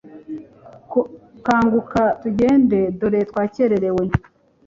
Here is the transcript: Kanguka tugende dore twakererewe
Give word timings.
Kanguka 1.45 2.01
tugende 2.21 2.79
dore 2.99 3.19
twakererewe 3.29 4.03